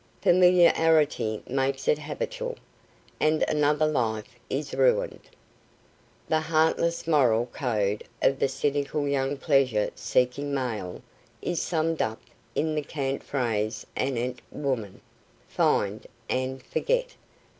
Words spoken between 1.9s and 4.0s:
habitual, and another